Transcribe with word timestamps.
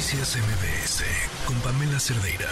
Noticias 0.00 0.38
MBS 0.38 1.04
con 1.46 1.60
Pamela 1.60 2.00
Cerdeira. 2.00 2.48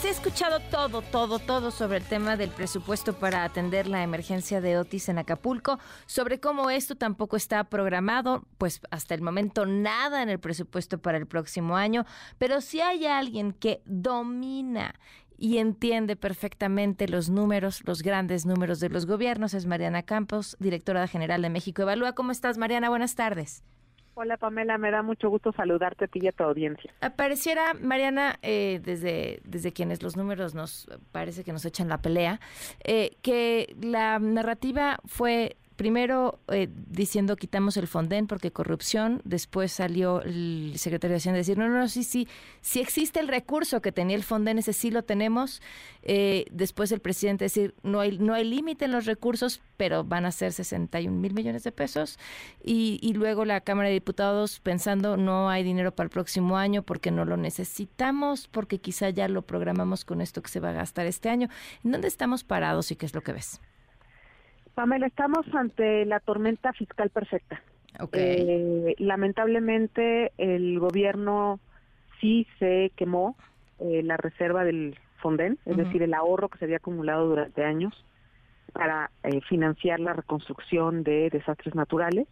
Se 0.00 0.06
ha 0.06 0.10
escuchado 0.12 0.60
todo, 0.70 1.02
todo, 1.02 1.40
todo 1.40 1.72
sobre 1.72 1.98
el 1.98 2.04
tema 2.04 2.36
del 2.36 2.50
presupuesto 2.50 3.14
para 3.14 3.42
atender 3.42 3.88
la 3.88 4.04
emergencia 4.04 4.60
de 4.60 4.78
Otis 4.78 5.08
en 5.08 5.18
Acapulco, 5.18 5.80
sobre 6.06 6.38
cómo 6.38 6.70
esto 6.70 6.94
tampoco 6.94 7.36
está 7.36 7.64
programado, 7.64 8.44
pues 8.56 8.80
hasta 8.92 9.16
el 9.16 9.20
momento 9.20 9.66
nada 9.66 10.22
en 10.22 10.28
el 10.28 10.38
presupuesto 10.38 10.98
para 10.98 11.18
el 11.18 11.26
próximo 11.26 11.76
año, 11.76 12.06
pero 12.38 12.60
si 12.60 12.80
hay 12.80 13.06
alguien 13.06 13.52
que 13.52 13.82
domina 13.84 14.94
y 15.36 15.58
entiende 15.58 16.14
perfectamente 16.14 17.08
los 17.08 17.30
números, 17.30 17.82
los 17.84 18.02
grandes 18.02 18.46
números 18.46 18.78
de 18.78 18.90
los 18.90 19.06
gobiernos, 19.06 19.54
es 19.54 19.66
Mariana 19.66 20.04
Campos, 20.04 20.56
directora 20.60 21.08
general 21.08 21.42
de 21.42 21.50
México 21.50 21.82
Evalúa. 21.82 22.12
¿Cómo 22.12 22.30
estás, 22.30 22.58
Mariana? 22.58 22.90
Buenas 22.90 23.16
tardes. 23.16 23.64
Hola 24.18 24.38
Pamela, 24.38 24.78
me 24.78 24.90
da 24.90 25.02
mucho 25.02 25.28
gusto 25.28 25.52
saludarte 25.52 26.06
a 26.06 26.08
ti 26.08 26.20
y 26.22 26.28
a 26.28 26.32
tu 26.32 26.42
audiencia. 26.42 26.90
Pareciera, 27.16 27.74
Mariana, 27.74 28.38
eh, 28.40 28.80
desde, 28.82 29.42
desde 29.44 29.72
quienes 29.72 30.02
los 30.02 30.16
números 30.16 30.54
nos 30.54 30.88
parece 31.12 31.44
que 31.44 31.52
nos 31.52 31.66
echan 31.66 31.90
la 31.90 32.00
pelea, 32.00 32.40
eh, 32.82 33.18
que 33.20 33.76
la 33.78 34.18
narrativa 34.18 35.00
fue 35.04 35.58
primero 35.76 36.40
eh, 36.48 36.68
diciendo 36.88 37.36
quitamos 37.36 37.76
el 37.76 37.86
Fonden 37.86 38.26
porque 38.26 38.50
corrupción, 38.50 39.20
después 39.24 39.72
salió 39.72 40.22
el 40.22 40.74
secretario 40.76 41.12
de 41.12 41.18
Hacienda 41.18 41.36
a 41.36 41.40
decir, 41.40 41.58
no, 41.58 41.68
no, 41.68 41.88
sí, 41.88 42.02
sí, 42.02 42.26
sí 42.60 42.80
existe 42.80 43.20
el 43.20 43.28
recurso 43.28 43.80
que 43.80 43.92
tenía 43.92 44.16
el 44.16 44.22
Fonden, 44.22 44.58
ese 44.58 44.72
sí 44.72 44.90
lo 44.90 45.02
tenemos, 45.04 45.62
eh, 46.02 46.46
después 46.50 46.90
el 46.92 47.00
presidente 47.00 47.44
decir, 47.44 47.74
no 47.82 48.00
hay, 48.00 48.18
no 48.18 48.34
hay 48.34 48.44
límite 48.44 48.86
en 48.86 48.92
los 48.92 49.04
recursos, 49.04 49.60
pero 49.76 50.04
van 50.04 50.24
a 50.24 50.32
ser 50.32 50.52
61 50.52 51.16
mil 51.16 51.34
millones 51.34 51.62
de 51.64 51.72
pesos, 51.72 52.18
y, 52.64 52.98
y 53.02 53.12
luego 53.12 53.44
la 53.44 53.60
Cámara 53.60 53.88
de 53.88 53.94
Diputados 53.94 54.60
pensando, 54.60 55.16
no 55.16 55.50
hay 55.50 55.62
dinero 55.62 55.94
para 55.94 56.06
el 56.06 56.10
próximo 56.10 56.56
año 56.56 56.82
porque 56.82 57.10
no 57.10 57.24
lo 57.24 57.36
necesitamos, 57.36 58.48
porque 58.48 58.78
quizá 58.78 59.10
ya 59.10 59.28
lo 59.28 59.42
programamos 59.42 60.04
con 60.04 60.20
esto 60.20 60.42
que 60.42 60.50
se 60.50 60.60
va 60.60 60.70
a 60.70 60.72
gastar 60.72 61.06
este 61.06 61.28
año. 61.28 61.48
¿En 61.84 61.92
dónde 61.92 62.08
estamos 62.08 62.44
parados 62.44 62.90
y 62.90 62.96
qué 62.96 63.06
es 63.06 63.14
lo 63.14 63.22
que 63.22 63.32
ves? 63.32 63.60
Pamela, 64.76 65.06
estamos 65.06 65.46
ante 65.54 66.04
la 66.04 66.20
tormenta 66.20 66.70
fiscal 66.74 67.08
perfecta. 67.08 67.62
Eh, 68.12 68.94
lamentablemente 68.98 70.32
el 70.36 70.78
gobierno 70.78 71.60
sí 72.20 72.46
se 72.58 72.92
quemó 72.94 73.36
eh, 73.78 74.02
la 74.02 74.18
reserva 74.18 74.64
del 74.64 74.98
Fonden, 75.22 75.58
es 75.64 75.78
decir, 75.78 76.02
el 76.02 76.12
ahorro 76.12 76.50
que 76.50 76.58
se 76.58 76.66
había 76.66 76.76
acumulado 76.76 77.26
durante 77.26 77.64
años 77.64 78.04
para 78.74 79.10
eh, 79.22 79.40
financiar 79.48 79.98
la 79.98 80.12
reconstrucción 80.12 81.04
de 81.04 81.30
desastres 81.30 81.74
naturales. 81.74 82.28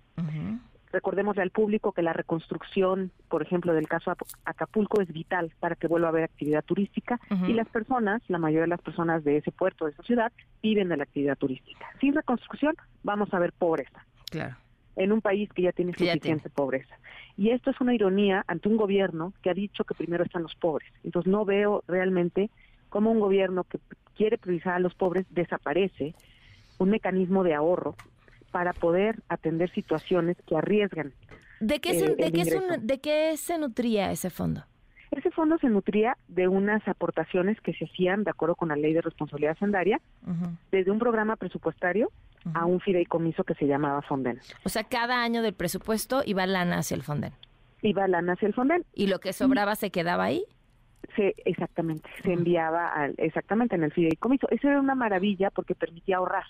Recordemos 0.95 1.37
al 1.39 1.51
público 1.51 1.91
que 1.91 2.03
la 2.03 2.13
reconstrucción, 2.13 3.11
por 3.29 3.43
ejemplo, 3.43 3.75
del 3.75 3.89
caso 3.89 4.15
Acapulco 4.45 5.01
es 5.01 5.13
vital 5.13 5.53
para 5.59 5.75
que 5.75 5.89
vuelva 5.89 6.07
a 6.07 6.11
haber 6.11 6.23
actividad 6.23 6.65
turística 6.65 7.19
y 7.49 7.53
las 7.53 7.69
personas, 7.69 8.23
la 8.29 8.39
mayoría 8.39 8.61
de 8.61 8.69
las 8.69 8.81
personas 8.81 9.25
de 9.25 9.39
ese 9.39 9.51
puerto, 9.51 9.87
de 9.87 9.91
esa 9.91 10.05
ciudad, 10.05 10.31
viven 10.63 10.89
de 10.89 10.97
la 10.97 11.03
actividad 11.03 11.37
turística. 11.37 11.85
Sin 12.01 12.15
reconstrucción 12.15 12.77
vamos 13.03 13.35
a 13.35 13.41
ver 13.41 13.53
pobreza. 13.53 14.07
Claro. 14.31 14.55
En 14.95 15.11
un 15.11 15.21
país 15.21 15.51
que 15.53 15.63
ya 15.63 15.73
tiene 15.73 15.95
suficiente 15.95 16.49
pobreza. 16.49 16.95
Y 17.37 17.51
esto 17.51 17.73
es 17.73 17.81
una 17.81 17.93
ironía 17.93 18.45
ante 18.47 18.69
un 18.69 18.77
gobierno 18.77 19.33
que 19.43 19.51
ha 19.51 19.55
dicho 19.55 19.83
que 19.83 19.95
primero 19.95 20.23
están 20.23 20.45
los 20.45 20.55
pobres. 20.55 20.93
Entonces 21.03 21.29
no 21.29 21.45
veo 21.45 21.83
realmente 21.89 22.51
cómo 22.89 23.11
un 23.11 23.19
gobierno 23.19 23.65
que 23.65 23.81
quiere 24.15 24.39
priorizar 24.39 24.75
a 24.75 24.79
los 24.79 24.95
pobres 24.95 25.27
desaparece 25.31 26.15
un 26.79 26.91
mecanismo 26.91 27.43
de 27.43 27.55
ahorro 27.55 27.97
para 28.55 28.73
poder 28.73 29.21
atender 29.29 29.69
situaciones 29.73 30.37
que 30.47 30.57
arriesgan. 30.57 31.13
¿De 31.59 31.81
qué, 31.81 31.95
se, 31.95 32.05
eh, 32.05 32.31
de, 32.81 33.01
qué 33.01 33.37
se 33.37 33.59
nutría 33.59 34.13
ese 34.13 34.31
fondo? 34.31 34.63
Ese 35.11 35.33
fondo 35.33 35.59
se 35.59 35.69
nutría 35.69 36.17
de 36.29 36.47
unas 36.47 36.87
aportaciones 36.87 37.61
que 37.63 37.75
se 37.75 37.87
hacían 37.87 38.23
de 38.23 38.31
acuerdo 38.31 38.55
con 38.55 38.69
la 38.69 38.77
ley 38.77 38.93
de 38.93 39.01
responsabilidad 39.01 39.57
hacendaria, 39.57 40.01
desde 40.71 40.93
un 40.93 41.01
programa 41.01 41.35
presupuestario 41.35 42.13
a 42.55 42.65
un 42.65 42.79
fideicomiso 42.79 43.43
que 43.43 43.55
se 43.55 43.67
llamaba 43.67 44.03
Fonden. 44.03 44.39
O 44.65 44.69
sea, 44.69 44.85
cada 44.85 45.25
año 45.25 45.43
del 45.43 45.55
presupuesto 45.55 46.23
iba 46.25 46.47
lana 46.47 46.79
hacia 46.79 46.95
el 46.95 47.03
Fonden. 47.03 47.33
Iba 47.83 48.07
lana 48.07 48.35
hacia 48.35 48.47
el 48.47 48.55
Fonden. 48.55 48.85
¿Y 48.95 49.09
lo 49.09 49.19
que 49.19 49.33
sobraba 49.33 49.75
se 49.75 49.91
quedaba 49.91 50.23
ahí? 50.23 50.45
Se, 51.17 51.35
exactamente, 51.45 52.09
se 52.23 52.33
enviaba 52.33 52.87
al, 52.87 53.15
exactamente 53.19 53.75
en 53.75 53.83
el 53.83 53.93
fideicomiso. 53.93 54.49
Eso 54.51 54.69
era 54.69 54.79
una 54.79 54.95
maravilla 54.95 55.51
porque 55.51 55.75
permitía 55.75 56.19
ahorrar. 56.19 56.45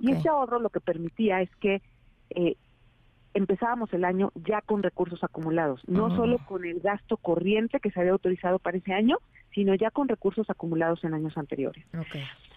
Y 0.00 0.12
ese 0.12 0.28
ahorro 0.28 0.58
lo 0.58 0.70
que 0.70 0.80
permitía 0.80 1.40
es 1.42 1.50
que 1.56 1.82
eh, 2.30 2.56
empezábamos 3.34 3.92
el 3.92 4.04
año 4.04 4.32
ya 4.34 4.62
con 4.62 4.82
recursos 4.82 5.22
acumulados, 5.22 5.82
no 5.86 6.14
solo 6.16 6.38
con 6.46 6.64
el 6.64 6.80
gasto 6.80 7.18
corriente 7.18 7.80
que 7.80 7.90
se 7.90 8.00
había 8.00 8.12
autorizado 8.12 8.58
para 8.58 8.78
ese 8.78 8.92
año, 8.92 9.18
sino 9.52 9.74
ya 9.74 9.90
con 9.90 10.08
recursos 10.08 10.48
acumulados 10.48 11.04
en 11.04 11.14
años 11.14 11.36
anteriores. 11.36 11.84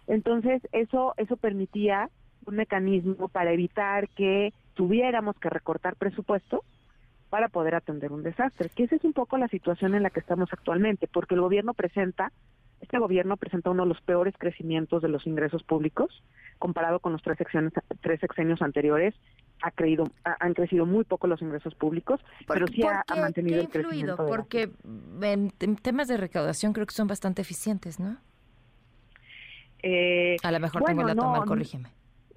Entonces, 0.08 0.62
eso, 0.72 1.14
eso 1.18 1.38
permitía 1.38 2.10
un 2.46 2.56
mecanismo 2.56 3.28
para 3.28 3.52
evitar 3.52 4.08
que 4.10 4.54
tuviéramos 4.74 5.38
que 5.38 5.50
recortar 5.50 5.96
presupuesto 5.98 6.64
para 7.30 7.50
poder 7.50 7.76
atender 7.76 8.12
un 8.12 8.24
desastre, 8.24 8.70
que 8.70 8.84
esa 8.84 8.96
es 8.96 9.04
un 9.04 9.14
poco 9.14 9.38
la 9.38 9.48
situación 9.50 9.94
en 9.94 10.04
la 10.04 10.10
que 10.10 10.20
estamos 10.20 10.50
actualmente, 10.52 11.08
porque 11.08 11.36
el 11.36 11.42
gobierno 11.42 11.74
presenta, 11.74 12.32
este 12.82 12.98
gobierno 12.98 13.38
presenta 13.38 13.70
uno 13.70 13.84
de 13.84 13.90
los 13.90 14.02
peores 14.02 14.34
crecimientos 14.38 15.02
de 15.02 15.10
los 15.10 15.28
ingresos 15.28 15.64
públicos, 15.64 16.24
comparado 16.58 17.00
con 17.00 17.14
los 17.14 17.22
tres 17.22 17.38
sexenios, 17.38 17.74
tres 18.02 18.20
sexenios 18.20 18.62
anteriores, 18.62 19.16
ha 19.62 19.72
creído, 19.72 20.06
han 20.24 20.54
crecido 20.54 20.86
muy 20.86 21.04
poco 21.04 21.28
los 21.28 21.42
ingresos 21.42 21.76
públicos, 21.76 22.22
pero 22.48 22.68
sí 22.68 22.82
ha, 22.84 23.04
mantenido 23.16 23.60
el 23.60 23.70
crecimiento. 23.70 24.16
Porque 24.26 24.72
en, 25.22 25.52
temas 25.82 26.08
de 26.08 26.18
recaudación 26.18 26.74
creo 26.74 26.86
que 26.86 26.94
son 26.94 27.08
bastante 27.08 27.42
eficientes, 27.42 28.00
¿no? 28.00 28.18
Eh, 29.82 30.38
a 30.44 30.52
lo 30.52 30.60
mejor 30.60 30.84
tengo 30.84 31.04
la 31.04 31.16
toma, 31.16 31.46
corrígeme. 31.46 31.90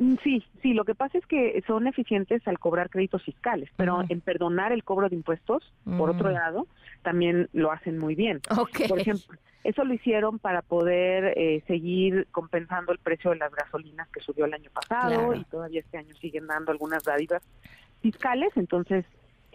Mm, 0.03 0.17
sí, 0.25 0.45
sí, 0.61 0.75
lo 0.75 0.85
que 0.85 0.97
pasa 0.97 1.17
es 1.17 1.27
que 1.27 1.63
son 1.65 1.87
eficientes 1.87 2.47
al 2.49 2.59
cobrar 2.59 2.91
créditos 2.91 3.23
fiscales, 3.23 3.71
pero 3.77 4.03
en 4.09 4.21
perdonar 4.21 4.73
el 4.73 4.83
cobro 4.83 5.09
de 5.09 5.15
impuestos, 5.15 5.73
por 5.97 6.11
otro 6.11 6.31
lado, 6.31 6.67
también 7.03 7.49
lo 7.53 7.71
hacen 7.71 7.99
muy 7.99 8.17
bien. 8.17 8.41
Por 8.89 8.99
ejemplo, 8.99 9.39
eso 9.63 9.85
lo 9.85 9.95
hicieron 9.95 10.41
para 10.41 10.63
poder 10.63 11.39
eh, 11.39 11.63
seguir 11.69 12.27
compensando 12.33 12.91
el 12.91 12.99
precio 12.99 13.31
de 13.31 13.37
las 13.37 13.53
gasolinas 13.55 14.09
que 14.09 14.21
subió 14.21 14.47
el 14.47 14.55
año 14.55 14.71
pasado 14.73 15.35
y 15.35 15.45
todavía 15.45 15.81
este 15.81 15.99
año 15.99 16.17
siguen 16.17 16.49
dando 16.49 16.73
algunas 16.73 17.05
dádivas 17.05 17.43
fiscales, 18.01 18.51
entonces 18.57 19.05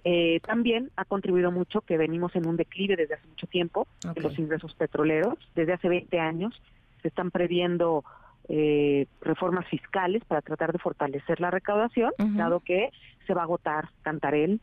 eh, 0.05 0.39
también 0.45 0.91
ha 0.95 1.03
contribuido 1.03 1.51
mucho 1.51 1.81
que 1.81 1.97
venimos 1.97 2.33
en 2.37 2.47
un 2.47 2.55
declive 2.55 2.95
desde 2.95 3.15
hace 3.15 3.27
mucho 3.27 3.47
tiempo 3.47 3.85
de 4.15 4.21
los 4.21 4.39
ingresos 4.39 4.73
petroleros, 4.75 5.37
desde 5.55 5.73
hace 5.73 5.89
20 5.89 6.17
años 6.19 6.61
se 7.01 7.09
están 7.09 7.31
previendo 7.31 8.05
eh, 8.49 9.07
reformas 9.21 9.67
fiscales 9.67 10.23
para 10.25 10.41
tratar 10.41 10.71
de 10.71 10.79
fortalecer 10.79 11.39
la 11.39 11.51
recaudación, 11.51 12.11
dado 12.17 12.61
que 12.61 12.91
se 13.25 13.33
va 13.33 13.41
a 13.41 13.43
agotar 13.45 13.89
Cantarel, 14.03 14.61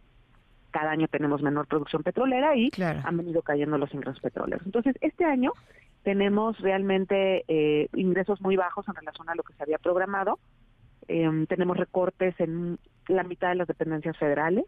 cada 0.71 0.91
año 0.91 1.07
tenemos 1.07 1.41
menor 1.41 1.69
producción 1.69 2.03
petrolera 2.03 2.57
y 2.57 2.71
han 2.81 3.17
venido 3.17 3.43
cayendo 3.43 3.79
los 3.79 3.95
ingresos 3.95 4.21
petroleros. 4.21 4.67
Entonces, 4.67 4.97
este 5.01 5.25
año 5.25 5.53
tenemos 6.03 6.59
realmente 6.59 7.45
eh, 7.47 7.89
ingresos 7.95 8.41
muy 8.41 8.57
bajos 8.57 8.87
en 8.89 8.95
relación 8.95 9.29
a 9.29 9.37
lo 9.37 9.45
que 9.45 9.55
se 9.55 9.63
había 9.63 9.79
programado. 9.79 10.41
Em, 11.07 11.47
tenemos 11.47 11.77
recortes 11.77 12.35
en 12.41 12.79
la 13.07 13.23
mitad 13.23 13.51
de 13.51 13.55
las 13.55 13.69
dependencias 13.69 14.17
federales. 14.19 14.65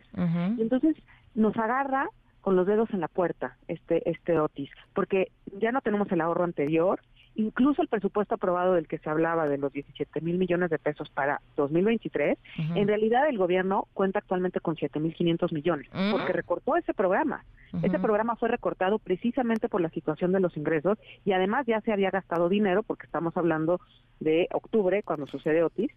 Y 0.56 0.62
entonces 0.62 0.96
nos 1.34 1.56
agarra 1.56 2.08
con 2.40 2.54
los 2.54 2.66
dedos 2.68 2.88
en 2.92 3.00
la 3.00 3.08
puerta 3.08 3.56
este, 3.66 4.08
este 4.08 4.38
Otis, 4.38 4.70
porque 4.94 5.32
ya 5.58 5.72
no 5.72 5.80
tenemos 5.80 6.10
el 6.12 6.20
ahorro 6.20 6.44
anterior, 6.44 7.00
incluso 7.36 7.82
el 7.82 7.88
presupuesto 7.88 8.34
aprobado 8.34 8.74
del 8.74 8.88
que 8.88 8.98
se 8.98 9.08
hablaba 9.08 9.48
de 9.48 9.58
los 9.58 9.72
17 9.72 10.20
mil 10.20 10.38
millones 10.38 10.70
de 10.70 10.78
pesos 10.78 11.08
para 11.10 11.40
2023, 11.56 12.38
en 12.74 12.88
realidad 12.88 13.28
el 13.28 13.38
gobierno 13.38 13.86
cuenta 13.94 14.18
actualmente 14.18 14.60
con 14.60 14.76
7 14.76 14.98
mil 15.00 15.14
500 15.14 15.52
millones, 15.52 15.88
porque 16.10 16.32
recortó 16.32 16.76
ese 16.76 16.94
programa. 16.94 17.44
Ese 17.82 17.98
programa 17.98 18.36
fue 18.36 18.48
recortado 18.48 18.98
precisamente 18.98 19.68
por 19.68 19.80
la 19.80 19.90
situación 19.90 20.32
de 20.32 20.40
los 20.40 20.56
ingresos 20.56 20.98
y 21.24 21.32
además 21.32 21.66
ya 21.66 21.80
se 21.82 21.92
había 21.92 22.10
gastado 22.10 22.48
dinero, 22.48 22.82
porque 22.82 23.06
estamos 23.06 23.36
hablando 23.36 23.80
de 24.18 24.48
octubre, 24.52 25.02
cuando 25.02 25.26
sucede 25.26 25.62
Otis, 25.62 25.90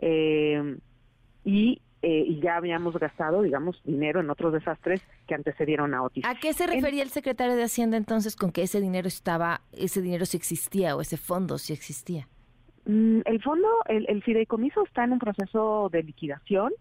eh, 0.00 0.76
y 1.44 1.80
eh, 2.04 2.22
y 2.26 2.38
ya 2.40 2.56
habíamos 2.56 2.94
gastado, 2.98 3.40
digamos, 3.40 3.80
dinero 3.82 4.20
en 4.20 4.28
otros 4.28 4.52
desastres 4.52 5.00
que 5.26 5.34
antecedieron 5.34 5.94
a 5.94 6.02
Otis. 6.02 6.22
¿A 6.26 6.34
qué 6.34 6.52
se 6.52 6.66
refería 6.66 7.02
el 7.02 7.08
secretario 7.08 7.56
de 7.56 7.62
Hacienda 7.62 7.96
entonces 7.96 8.36
con 8.36 8.52
que 8.52 8.62
ese 8.62 8.78
dinero 8.78 9.08
estaba, 9.08 9.62
ese 9.72 10.02
dinero 10.02 10.26
sí 10.26 10.36
existía 10.36 10.96
o 10.96 11.00
ese 11.00 11.16
fondo 11.16 11.56
sí 11.56 11.72
existía? 11.72 12.28
Mm, 12.84 13.20
el 13.24 13.42
fondo, 13.42 13.68
el, 13.86 14.04
el 14.10 14.22
fideicomiso 14.22 14.84
está 14.84 15.04
en 15.04 15.12
un 15.12 15.18
proceso 15.18 15.88
de 15.90 16.02
liquidación, 16.02 16.74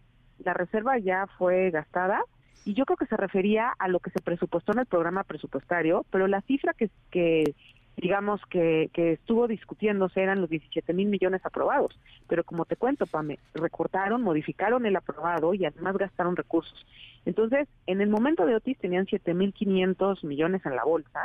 la 0.44 0.54
reserva 0.54 0.98
ya 0.98 1.28
fue 1.38 1.72
gastada 1.72 2.22
y 2.66 2.74
yo 2.74 2.84
creo 2.84 2.98
que 2.98 3.06
se 3.06 3.16
refería 3.16 3.72
a 3.80 3.88
lo 3.88 4.02
que 4.02 4.12
se 4.12 4.22
presupuestó 4.22 4.74
en 4.74 4.80
el 4.80 4.88
programa 4.88 5.24
presupuestario, 5.24 6.06
pero 6.12 6.28
la 6.28 6.42
cifra 6.42 6.74
que, 6.74 6.90
que 7.12 7.56
digamos, 7.98 8.42
que, 8.50 8.90
que 8.94 9.14
estuvo 9.14 9.48
discutiéndose 9.48 10.22
eran 10.22 10.42
los 10.42 10.50
17 10.50 10.94
mil 10.94 11.08
millones 11.08 11.42
aprobados. 11.46 11.98
Pero 12.28 12.44
como 12.44 12.66
te 12.66 12.76
cuento, 12.76 13.06
Pame, 13.06 13.40
recortaron, 13.54 14.22
modificaron 14.22 14.86
el 14.86 14.96
aprobado 14.96 15.54
y 15.54 15.66
además 15.66 15.98
gastaron 15.98 16.36
recursos. 16.36 16.86
Entonces, 17.26 17.68
en 17.86 18.02
el 18.02 18.10
momento 18.10 18.46
de 18.46 18.56
Otis 18.56 18.78
tenían 18.80 19.06
7 19.06 19.34
mil 19.34 19.54
500 19.54 20.24
millones 20.24 20.66
en 20.66 20.76
la 20.76 20.84
bolsa 20.84 21.24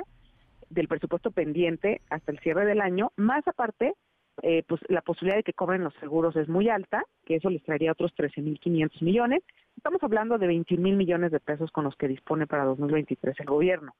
del 0.70 0.88
presupuesto 0.88 1.30
pendiente 1.30 2.02
hasta 2.10 2.30
el 2.30 2.38
cierre 2.40 2.66
del 2.66 2.82
año, 2.82 3.12
más 3.16 3.46
aparte, 3.48 3.94
eh, 4.42 4.62
pues 4.68 4.80
la 4.88 5.00
posibilidad 5.00 5.38
de 5.38 5.42
que 5.42 5.54
cobren 5.54 5.82
los 5.82 5.94
seguros 5.94 6.36
es 6.36 6.48
muy 6.48 6.68
alta, 6.68 7.02
que 7.24 7.36
eso 7.36 7.50
les 7.50 7.62
traería 7.64 7.92
otros 7.92 8.14
13 8.14 8.42
mil 8.42 8.60
500 8.60 9.02
millones. 9.02 9.42
Estamos 9.76 10.02
hablando 10.02 10.38
de 10.38 10.46
21 10.46 10.82
mil 10.82 10.96
millones 10.96 11.32
de 11.32 11.40
pesos 11.40 11.70
con 11.72 11.84
los 11.84 11.96
que 11.96 12.08
dispone 12.08 12.46
para 12.46 12.64
2023 12.64 13.40
el 13.40 13.46
gobierno 13.46 13.94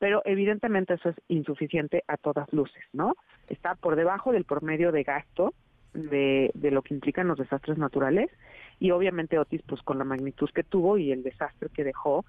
pero 0.00 0.22
evidentemente 0.24 0.94
eso 0.94 1.10
es 1.10 1.16
insuficiente 1.28 2.02
a 2.08 2.16
todas 2.16 2.50
luces, 2.52 2.82
¿no? 2.92 3.14
Está 3.48 3.74
por 3.74 3.96
debajo 3.96 4.32
del 4.32 4.44
promedio 4.44 4.92
de 4.92 5.04
gasto 5.04 5.54
de, 5.92 6.50
de 6.54 6.70
lo 6.70 6.82
que 6.82 6.94
implican 6.94 7.28
los 7.28 7.38
desastres 7.38 7.76
naturales 7.76 8.30
y 8.80 8.92
obviamente 8.92 9.38
Otis, 9.38 9.62
pues 9.66 9.82
con 9.82 9.98
la 9.98 10.04
magnitud 10.04 10.48
que 10.54 10.64
tuvo 10.64 10.96
y 10.96 11.12
el 11.12 11.22
desastre 11.22 11.68
que 11.68 11.84
dejó, 11.84 12.24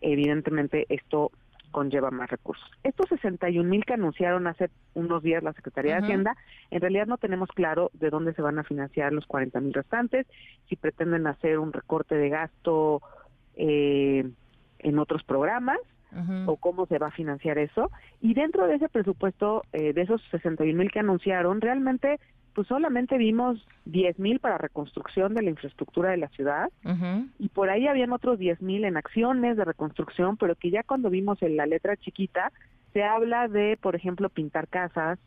evidentemente 0.00 0.86
esto 0.88 1.32
conlleva 1.72 2.12
más 2.12 2.30
recursos. 2.30 2.70
Estos 2.84 3.08
61 3.08 3.68
mil 3.68 3.84
que 3.84 3.94
anunciaron 3.94 4.46
hace 4.46 4.70
unos 4.94 5.20
días 5.24 5.42
la 5.42 5.52
Secretaría 5.52 5.96
de 5.96 6.02
Hacienda, 6.04 6.36
en 6.70 6.80
realidad 6.80 7.08
no 7.08 7.18
tenemos 7.18 7.48
claro 7.48 7.90
de 7.92 8.08
dónde 8.08 8.34
se 8.34 8.42
van 8.42 8.60
a 8.60 8.64
financiar 8.64 9.12
los 9.12 9.26
40 9.26 9.60
mil 9.60 9.74
restantes, 9.74 10.28
si 10.68 10.76
pretenden 10.76 11.26
hacer 11.26 11.58
un 11.58 11.72
recorte 11.72 12.14
de 12.14 12.28
gasto 12.28 13.02
eh, 13.56 14.30
en 14.78 14.98
otros 15.00 15.24
programas 15.24 15.80
o 16.46 16.56
cómo 16.56 16.86
se 16.86 16.98
va 16.98 17.08
a 17.08 17.12
financiar 17.12 17.58
eso. 17.58 17.90
Y 18.20 18.34
dentro 18.34 18.66
de 18.66 18.76
ese 18.76 18.88
presupuesto, 18.88 19.64
eh, 19.72 19.92
de 19.92 20.02
esos 20.02 20.22
61 20.30 20.76
mil 20.76 20.90
que 20.90 21.00
anunciaron, 21.00 21.60
realmente 21.60 22.18
pues 22.56 22.68
solamente 22.68 23.18
vimos 23.18 23.62
10 23.84 24.18
mil 24.18 24.40
para 24.40 24.56
reconstrucción 24.56 25.34
de 25.34 25.42
la 25.42 25.50
infraestructura 25.50 26.10
de 26.12 26.16
la 26.16 26.28
ciudad. 26.28 26.70
Y 27.38 27.50
por 27.50 27.68
ahí 27.68 27.86
habían 27.86 28.12
otros 28.12 28.38
10 28.38 28.62
mil 28.62 28.86
en 28.86 28.96
acciones 28.96 29.58
de 29.58 29.64
reconstrucción, 29.66 30.38
pero 30.38 30.54
que 30.54 30.70
ya 30.70 30.82
cuando 30.82 31.10
vimos 31.10 31.42
en 31.42 31.58
la 31.58 31.66
letra 31.66 31.98
chiquita 31.98 32.52
se 32.94 33.04
habla 33.04 33.46
de, 33.48 33.76
por 33.78 33.94
ejemplo, 33.94 34.30
pintar 34.30 34.68
casas, 34.68 35.18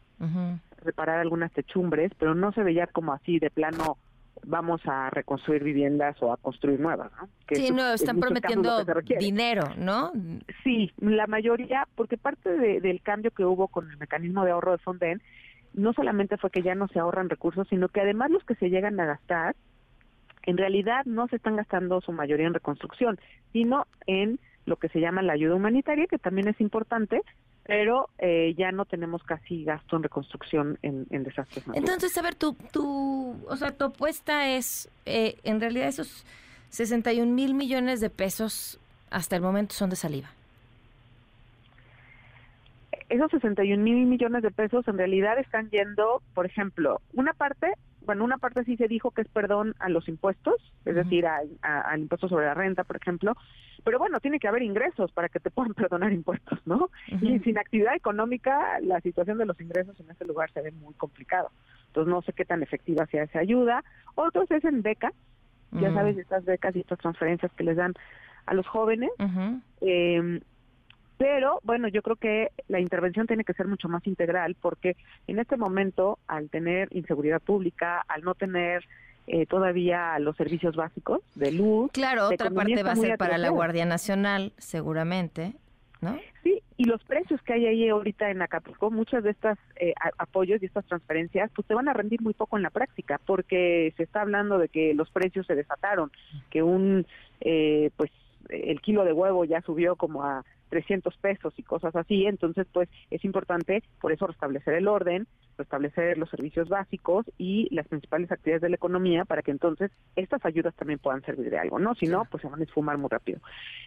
reparar 0.83 1.19
algunas 1.19 1.51
techumbres, 1.51 2.11
pero 2.17 2.33
no 2.33 2.51
se 2.51 2.63
veía 2.63 2.87
como 2.87 3.13
así 3.13 3.37
de 3.37 3.51
plano 3.51 3.97
vamos 4.45 4.81
a 4.85 5.09
reconstruir 5.09 5.63
viviendas 5.63 6.21
o 6.21 6.31
a 6.31 6.37
construir 6.37 6.79
nuevas, 6.79 7.11
¿no? 7.19 7.29
sí, 7.51 7.71
no, 7.71 7.93
están 7.93 8.19
prometiendo 8.19 8.83
dinero, 9.19 9.69
¿no? 9.77 10.11
Sí, 10.63 10.91
la 10.97 11.27
mayoría, 11.27 11.87
porque 11.95 12.17
parte 12.17 12.49
del 12.79 13.01
cambio 13.01 13.31
que 13.31 13.45
hubo 13.45 13.67
con 13.67 13.89
el 13.89 13.97
mecanismo 13.97 14.45
de 14.45 14.51
ahorro 14.51 14.73
de 14.73 14.77
Fonden, 14.79 15.21
no 15.73 15.93
solamente 15.93 16.37
fue 16.37 16.51
que 16.51 16.61
ya 16.61 16.75
no 16.75 16.87
se 16.87 16.99
ahorran 16.99 17.29
recursos, 17.29 17.67
sino 17.69 17.89
que 17.89 18.01
además 18.01 18.31
los 18.31 18.43
que 18.43 18.55
se 18.55 18.69
llegan 18.69 18.99
a 18.99 19.05
gastar, 19.05 19.55
en 20.43 20.57
realidad 20.57 21.05
no 21.05 21.27
se 21.27 21.35
están 21.35 21.55
gastando 21.55 22.01
su 22.01 22.11
mayoría 22.11 22.47
en 22.47 22.53
reconstrucción, 22.53 23.19
sino 23.53 23.85
en 24.07 24.39
lo 24.65 24.77
que 24.77 24.89
se 24.89 24.99
llama 24.99 25.21
la 25.21 25.33
ayuda 25.33 25.55
humanitaria, 25.55 26.07
que 26.07 26.17
también 26.17 26.47
es 26.47 26.59
importante, 26.61 27.21
pero 27.69 28.09
eh, 28.17 28.55
ya 28.57 28.71
no 28.71 28.85
tenemos 28.85 29.21
casi 29.21 29.63
gasto 29.63 29.95
en 29.95 30.01
reconstrucción 30.01 30.79
en, 30.81 31.05
desastres 31.07 31.67
naturales. 31.67 31.77
Entonces, 31.77 32.17
a 32.17 32.23
ver, 32.23 32.33
tu, 32.33 32.53
tu, 32.71 33.35
o 33.47 33.55
sea, 33.57 33.69
tu 33.69 33.85
apuesta 33.85 34.49
es, 34.49 34.89
eh, 35.05 35.37
en 35.43 35.61
realidad 35.61 35.87
esos 35.87 36.25
61 36.69 37.31
mil 37.31 37.53
millones 37.53 38.01
de 38.01 38.09
pesos 38.09 38.79
hasta 39.11 39.35
el 39.35 39.43
momento 39.43 39.75
son 39.75 39.91
de 39.91 39.97
saliva. 39.97 40.31
Esos 43.07 43.29
61 43.29 43.83
mil 43.83 44.07
millones 44.07 44.41
de 44.41 44.49
pesos 44.49 44.87
en 44.87 44.97
realidad 44.97 45.37
están 45.37 45.69
yendo, 45.69 46.23
por 46.33 46.47
ejemplo, 46.47 47.01
una 47.13 47.33
parte 47.33 47.67
bueno, 48.09 48.23
una 48.23 48.39
parte 48.39 48.63
sí 48.63 48.75
se 48.75 48.87
dijo 48.87 49.11
que 49.11 49.21
es 49.21 49.27
perdón 49.27 49.75
a 49.77 49.87
los 49.87 50.09
impuestos, 50.09 50.55
es 50.83 50.95
decir, 50.95 51.27
al 51.27 51.99
impuesto 51.99 52.27
sobre 52.27 52.47
la 52.47 52.55
renta, 52.55 52.83
por 52.83 52.95
ejemplo, 52.95 53.37
pero 53.83 53.99
bueno, 53.99 54.19
tiene 54.19 54.39
que 54.39 54.47
haber 54.47 54.63
ingresos 54.63 55.11
para 55.11 55.29
que 55.29 55.39
te 55.39 55.51
puedan 55.51 55.73
perdonar 55.75 56.11
impuestos, 56.11 56.57
¿no? 56.65 56.89
Y 57.21 57.37
sin 57.41 57.59
actividad 57.59 57.95
económica, 57.95 58.79
la 58.81 58.99
situación 59.01 59.37
de 59.37 59.45
los 59.45 59.61
ingresos 59.61 59.99
en 59.99 60.09
ese 60.09 60.25
lugar 60.25 60.51
se 60.53 60.63
ve 60.63 60.71
muy 60.71 60.95
complicado. 60.95 61.51
Entonces, 61.85 62.11
no 62.11 62.23
sé 62.23 62.33
qué 62.33 62.45
tan 62.45 62.63
efectiva 62.63 63.05
sea 63.05 63.25
esa 63.25 63.41
ayuda. 63.41 63.83
Otros 64.15 64.49
es 64.49 64.65
en 64.65 64.81
becas, 64.81 65.13
ya 65.71 65.93
sabes, 65.93 66.17
estas 66.17 66.45
becas 66.45 66.75
y 66.75 66.79
estas 66.79 66.97
transferencias 66.97 67.53
que 67.53 67.63
les 67.63 67.77
dan 67.77 67.93
a 68.47 68.55
los 68.55 68.65
jóvenes. 68.65 69.11
eh, 69.81 70.41
pero 71.19 71.59
bueno, 71.63 71.89
yo 71.89 72.01
creo 72.01 72.15
que 72.15 72.51
la 72.69 72.79
intervención 72.79 73.27
tiene 73.27 73.43
que 73.43 73.53
ser 73.53 73.67
mucho 73.67 73.89
más 73.89 74.07
integral 74.07 74.55
porque 74.55 74.95
en 75.27 75.37
este 75.37 75.57
momento, 75.57 76.17
al 76.27 76.49
tener 76.49 76.87
inseguridad 76.91 77.41
pública, 77.41 78.05
al 78.07 78.23
no 78.23 78.35
tener 78.35 78.85
eh, 79.27 79.45
todavía 79.45 80.17
los 80.19 80.37
servicios 80.37 80.77
básicos 80.77 81.19
de 81.35 81.51
luz. 81.51 81.91
Claro, 81.91 82.29
otra 82.29 82.49
parte 82.49 82.81
va 82.83 82.93
a 82.93 82.95
ser 82.95 83.17
para 83.17 83.37
la 83.37 83.49
Guardia 83.49 83.85
Nacional, 83.85 84.53
seguramente, 84.57 85.55
¿no? 85.99 86.17
Sí, 86.41 86.63
y 86.77 86.85
los 86.85 87.03
precios 87.03 87.41
que 87.41 87.51
hay 87.51 87.65
ahí 87.65 87.89
ahorita 87.89 88.31
en 88.31 88.41
Acapulco, 88.41 88.89
muchos 88.89 89.21
de 89.21 89.31
estos 89.31 89.57
eh, 89.75 89.93
apoyos 90.17 90.63
y 90.63 90.67
estas 90.67 90.85
transferencias, 90.85 91.51
pues 91.53 91.67
te 91.67 91.73
van 91.73 91.89
a 91.89 91.93
rendir 91.93 92.21
muy 92.21 92.33
poco 92.33 92.55
en 92.55 92.63
la 92.63 92.69
práctica, 92.69 93.19
porque 93.25 93.93
se 93.97 94.03
está 94.03 94.21
hablando 94.21 94.57
de 94.57 94.69
que 94.69 94.93
los 94.93 95.11
precios 95.11 95.45
se 95.45 95.55
desataron, 95.55 96.13
que 96.49 96.63
un, 96.63 97.05
eh, 97.41 97.91
pues, 97.97 98.09
el 98.47 98.79
kilo 98.79 99.03
de 99.03 99.11
huevo 99.11 99.43
ya 99.43 99.61
subió 99.61 99.97
como 99.97 100.23
a 100.23 100.45
300 100.69 101.15
pesos 101.17 101.53
y 101.57 101.63
cosas 101.63 101.95
así, 101.95 102.25
entonces 102.25 102.67
pues 102.71 102.89
es 103.09 103.23
importante 103.25 103.83
por 103.99 104.11
eso 104.11 104.27
restablecer 104.27 104.75
el 104.75 104.87
orden, 104.87 105.27
restablecer 105.57 106.17
los 106.17 106.29
servicios 106.29 106.69
básicos 106.69 107.25
y 107.37 107.73
las 107.73 107.87
principales 107.87 108.31
actividades 108.31 108.61
de 108.61 108.69
la 108.69 108.75
economía 108.75 109.25
para 109.25 109.41
que 109.41 109.51
entonces 109.51 109.91
estas 110.15 110.43
ayudas 110.45 110.73
también 110.75 110.99
puedan 110.99 111.21
servir 111.23 111.49
de 111.49 111.59
algo, 111.59 111.79
¿no? 111.79 111.95
Si 111.95 112.07
no, 112.07 112.25
pues 112.31 112.41
se 112.41 112.47
van 112.47 112.61
a 112.61 112.63
esfumar 112.63 112.97
muy 112.97 113.09
rápido. 113.09 113.39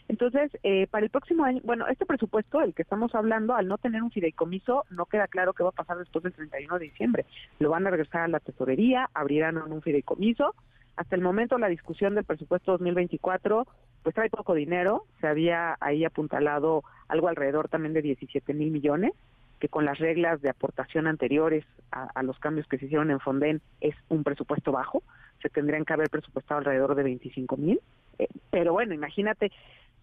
Entonces, 0.08 0.50
eh, 0.62 0.86
para 0.88 1.04
el 1.04 1.10
próximo 1.10 1.44
año, 1.44 1.60
bueno, 1.64 1.86
este 1.88 2.06
presupuesto, 2.06 2.60
el 2.60 2.74
que 2.74 2.82
estamos 2.82 3.14
hablando, 3.14 3.54
al 3.54 3.68
no 3.68 3.78
tener 3.78 4.02
un 4.02 4.10
fideicomiso, 4.10 4.84
no 4.90 5.06
queda 5.06 5.26
claro 5.28 5.54
qué 5.54 5.62
va 5.62 5.70
a 5.70 5.72
pasar 5.72 5.98
después 5.98 6.22
del 6.22 6.34
31 6.34 6.78
de 6.78 6.84
diciembre. 6.84 7.26
Lo 7.58 7.70
van 7.70 7.86
a 7.86 7.90
regresar 7.90 8.22
a 8.22 8.28
la 8.28 8.40
tesorería, 8.40 9.08
abrirán 9.14 9.56
un 9.56 9.82
fideicomiso, 9.82 10.54
hasta 10.96 11.16
el 11.16 11.22
momento 11.22 11.58
la 11.58 11.68
discusión 11.68 12.14
del 12.14 12.24
presupuesto 12.24 12.72
2024 12.72 13.66
pues 14.02 14.14
trae 14.14 14.30
poco 14.30 14.54
dinero, 14.54 15.04
se 15.20 15.28
había 15.28 15.76
ahí 15.80 16.04
apuntalado 16.04 16.82
algo 17.08 17.28
alrededor 17.28 17.68
también 17.68 17.94
de 17.94 18.02
17 18.02 18.52
mil 18.52 18.70
millones, 18.72 19.12
que 19.60 19.68
con 19.68 19.84
las 19.84 19.98
reglas 19.98 20.42
de 20.42 20.50
aportación 20.50 21.06
anteriores 21.06 21.64
a, 21.92 22.22
los 22.24 22.36
cambios 22.40 22.66
que 22.66 22.78
se 22.78 22.86
hicieron 22.86 23.12
en 23.12 23.20
Fonden 23.20 23.60
es 23.80 23.94
un 24.08 24.24
presupuesto 24.24 24.72
bajo, 24.72 25.04
se 25.40 25.48
tendrían 25.50 25.84
que 25.84 25.92
haber 25.92 26.10
presupuestado 26.10 26.58
alrededor 26.58 26.96
de 26.96 27.04
25 27.04 27.56
mil, 27.56 27.80
eh, 28.18 28.26
pero 28.50 28.72
bueno, 28.72 28.92
imagínate 28.92 29.52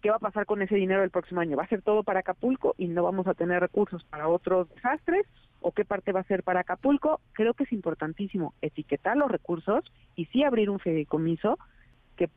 qué 0.00 0.08
va 0.08 0.16
a 0.16 0.20
pasar 0.20 0.46
con 0.46 0.62
ese 0.62 0.76
dinero 0.76 1.02
el 1.02 1.10
próximo 1.10 1.42
año, 1.42 1.58
va 1.58 1.64
a 1.64 1.68
ser 1.68 1.82
todo 1.82 2.02
para 2.02 2.20
Acapulco 2.20 2.74
y 2.78 2.88
no 2.88 3.02
vamos 3.02 3.26
a 3.26 3.34
tener 3.34 3.60
recursos 3.60 4.02
para 4.04 4.28
otros 4.28 4.70
desastres 4.74 5.26
o 5.60 5.72
qué 5.72 5.84
parte 5.84 6.12
va 6.12 6.20
a 6.20 6.24
ser 6.24 6.42
para 6.42 6.60
Acapulco, 6.60 7.20
creo 7.32 7.54
que 7.54 7.64
es 7.64 7.72
importantísimo 7.72 8.54
etiquetar 8.60 9.16
los 9.16 9.30
recursos 9.30 9.84
y 10.16 10.26
sí 10.26 10.42
abrir 10.42 10.70
un 10.70 10.78
fideicomiso 10.78 11.58
que 12.16 12.28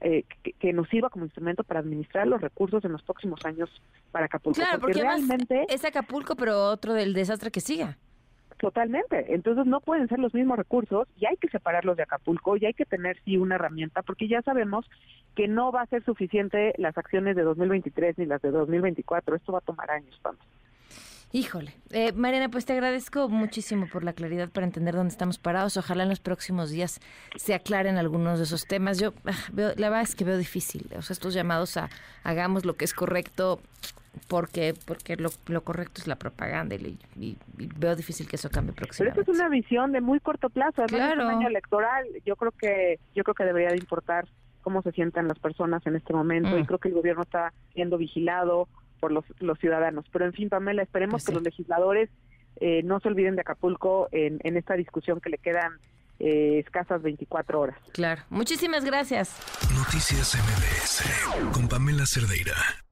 eh, 0.00 0.24
que, 0.58 0.72
nos 0.72 0.88
sirva 0.88 1.08
como 1.08 1.24
instrumento 1.24 1.64
para 1.64 1.80
administrar 1.80 2.26
los 2.26 2.40
recursos 2.40 2.84
en 2.84 2.92
los 2.92 3.02
próximos 3.02 3.40
años 3.46 3.70
para 4.12 4.26
Acapulco. 4.26 4.60
Claro, 4.60 4.78
porque, 4.80 5.00
realmente 5.00 5.64
es 5.68 5.84
Acapulco, 5.84 6.36
pero 6.36 6.68
otro 6.68 6.92
del 6.92 7.14
desastre 7.14 7.50
que 7.50 7.60
siga. 7.60 7.96
Totalmente. 8.58 9.34
Entonces 9.34 9.66
no 9.66 9.80
pueden 9.80 10.08
ser 10.08 10.18
los 10.18 10.34
mismos 10.34 10.58
recursos 10.58 11.08
y 11.16 11.26
hay 11.26 11.36
que 11.36 11.48
separarlos 11.48 11.96
de 11.96 12.02
Acapulco 12.02 12.56
y 12.56 12.66
hay 12.66 12.74
que 12.74 12.84
tener 12.84 13.18
sí 13.24 13.36
una 13.36 13.54
herramienta 13.54 14.02
porque 14.02 14.28
ya 14.28 14.42
sabemos 14.42 14.84
que 15.34 15.48
no 15.48 15.72
va 15.72 15.82
a 15.82 15.86
ser 15.86 16.04
suficiente 16.04 16.74
las 16.76 16.98
acciones 16.98 17.34
de 17.34 17.42
2023 17.42 18.18
ni 18.18 18.26
las 18.26 18.42
de 18.42 18.50
2024. 18.50 19.36
Esto 19.36 19.52
va 19.52 19.58
a 19.58 19.62
tomar 19.62 19.90
años, 19.90 20.20
vamos. 20.22 20.40
Híjole. 21.34 21.74
Eh, 21.90 22.12
Mariana, 22.12 22.48
pues 22.48 22.64
te 22.64 22.74
agradezco 22.74 23.28
muchísimo 23.28 23.88
por 23.92 24.04
la 24.04 24.12
claridad 24.12 24.50
para 24.50 24.66
entender 24.66 24.94
dónde 24.94 25.10
estamos 25.10 25.36
parados. 25.36 25.76
Ojalá 25.76 26.04
en 26.04 26.08
los 26.08 26.20
próximos 26.20 26.70
días 26.70 27.00
se 27.34 27.54
aclaren 27.54 27.96
algunos 27.96 28.38
de 28.38 28.44
esos 28.44 28.68
temas. 28.68 29.00
Yo 29.00 29.12
ah, 29.26 29.32
veo, 29.52 29.72
la 29.76 29.88
verdad 29.88 30.02
es 30.02 30.14
que 30.14 30.22
veo 30.22 30.38
difícil. 30.38 30.88
O 30.96 31.02
sea, 31.02 31.12
estos 31.12 31.34
llamados 31.34 31.76
a 31.76 31.90
hagamos 32.22 32.64
lo 32.64 32.74
que 32.76 32.84
es 32.84 32.94
correcto 32.94 33.58
porque 34.28 34.74
porque 34.86 35.16
lo, 35.16 35.60
correcto 35.64 36.02
es 36.02 36.06
la 36.06 36.14
propaganda 36.14 36.76
y, 36.76 36.96
veo 37.56 37.96
difícil 37.96 38.28
que 38.28 38.36
eso 38.36 38.48
cambie 38.48 38.72
próximamente. 38.72 39.16
Pero 39.16 39.22
esto 39.22 39.32
es 39.32 39.38
una 39.40 39.48
visión 39.48 39.90
de 39.90 40.00
muy 40.00 40.20
corto 40.20 40.50
plazo, 40.50 40.84
claro. 40.86 41.20
es 41.20 41.28
un 41.28 41.34
año 41.34 41.48
electoral. 41.48 42.06
Yo 42.24 42.36
creo 42.36 42.52
que 42.52 43.00
yo 43.12 43.24
creo 43.24 43.34
que 43.34 43.42
debería 43.42 43.70
de 43.70 43.78
importar 43.78 44.28
cómo 44.62 44.82
se 44.82 44.92
sientan 44.92 45.26
las 45.26 45.40
personas 45.40 45.84
en 45.84 45.96
este 45.96 46.12
momento 46.12 46.56
y 46.56 46.62
mm. 46.62 46.66
creo 46.66 46.78
que 46.78 46.90
el 46.90 46.94
gobierno 46.94 47.22
está 47.22 47.52
siendo 47.72 47.98
vigilado 47.98 48.68
por 49.00 49.12
los, 49.12 49.24
los 49.38 49.58
ciudadanos. 49.58 50.04
Pero 50.12 50.24
en 50.24 50.32
fin, 50.32 50.48
Pamela, 50.48 50.82
esperemos 50.82 51.22
pues 51.22 51.26
que 51.26 51.32
los 51.32 51.42
legisladores 51.42 52.10
eh, 52.60 52.82
no 52.82 53.00
se 53.00 53.08
olviden 53.08 53.34
de 53.34 53.42
Acapulco 53.42 54.08
en, 54.12 54.38
en 54.44 54.56
esta 54.56 54.74
discusión 54.74 55.20
que 55.20 55.30
le 55.30 55.38
quedan 55.38 55.72
eh, 56.20 56.60
escasas 56.64 57.02
24 57.02 57.60
horas. 57.60 57.76
Claro. 57.92 58.22
Muchísimas 58.30 58.84
gracias. 58.84 59.36
Noticias 59.74 60.36
MBS 60.36 61.52
con 61.52 61.68
Pamela 61.68 62.06
Cerdeira. 62.06 62.83